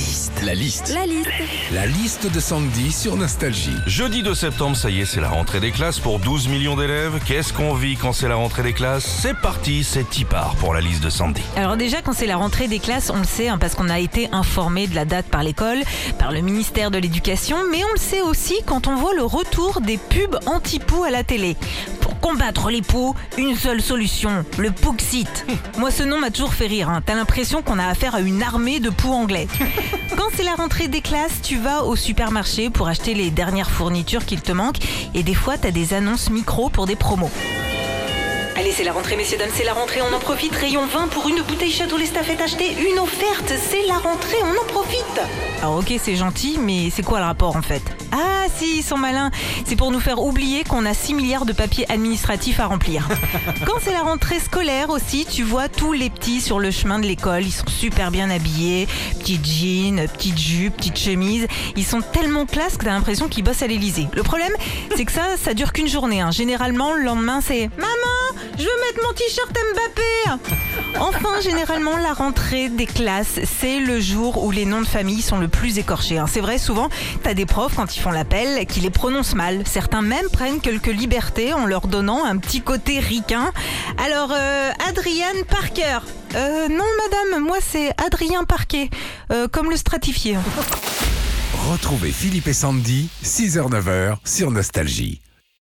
[0.00, 0.32] liste.
[0.44, 0.92] La liste.
[0.94, 1.28] La liste.
[1.72, 3.76] La liste de Sandy sur Nostalgie.
[3.86, 7.20] Jeudi 2 septembre, ça y est, c'est la rentrée des classes pour 12 millions d'élèves.
[7.26, 9.04] Qu'est-ce qu'on vit quand c'est la rentrée des classes?
[9.04, 11.42] C'est parti, c'est Tipar pour la liste de Sandy.
[11.56, 13.98] Alors déjà, quand c'est la rentrée des classes, on le sait, hein, parce qu'on a
[13.98, 15.82] été informé de la date par l'école,
[16.18, 19.80] par le ministère de l'Éducation, mais on le sait aussi quand on voit le retour
[19.82, 21.56] des pubs anti-poux à la télé.
[22.00, 25.44] Pour combattre les poux, une seule solution, le Pouxit.
[25.78, 26.88] Moi, ce nom m'a toujours fait rire.
[26.88, 27.02] hein.
[27.04, 29.46] T'as l'impression qu'on a affaire à une armée de poux anglais.
[30.16, 34.24] Quand c'est la rentrée des classes, tu vas au supermarché pour acheter les dernières fournitures
[34.24, 34.76] qu'il te manque,
[35.14, 37.30] et des fois, t'as des annonces micro pour des promos.
[38.56, 40.54] Allez, c'est la rentrée, messieurs, dames, c'est la rentrée, on en profite.
[40.54, 44.66] Rayon 20 pour une bouteille Château l'Estafette achetée, une offerte, c'est la rentrée, on en
[44.66, 45.20] profite.
[45.62, 47.82] Alors, ok, c'est gentil, mais c'est quoi le rapport en fait?
[48.12, 49.30] Ah, si, ils sont malins.
[49.64, 53.08] C'est pour nous faire oublier qu'on a 6 milliards de papiers administratifs à remplir.
[53.66, 57.06] Quand c'est la rentrée scolaire aussi, tu vois tous les petits sur le chemin de
[57.06, 58.88] l'école, ils sont super bien habillés,
[59.20, 61.46] petits jeans, petites jupes, petites chemises.
[61.76, 64.08] Ils sont tellement classe que t'as l'impression qu'ils bossent à l'Elysée.
[64.12, 64.52] Le problème,
[64.96, 66.20] c'est que ça, ça dure qu'une journée.
[66.20, 66.30] hein.
[66.30, 67.90] Généralement, le lendemain, c'est Maman,
[68.60, 70.98] je veux mettre mon t-shirt Mbappé.
[70.98, 75.38] Enfin, généralement, la rentrée des classes, c'est le jour où les noms de famille sont
[75.38, 76.18] le plus écorchés.
[76.18, 76.26] hein.
[76.30, 76.88] C'est vrai, souvent,
[77.22, 79.62] t'as des profs, quand ils font l'appel, qui les prononcent mal.
[79.66, 83.50] Certains même prennent quelques libertés en leur donnant un petit côté ricain.
[83.96, 86.00] Alors, euh, Adrienne Parker.
[86.34, 88.90] Euh, non, madame, moi, c'est Adrien Parquet,
[89.32, 90.36] euh, comme le stratifié.
[91.70, 95.20] Retrouvez Philippe et Sandy, 6h-9h sur Nostalgie.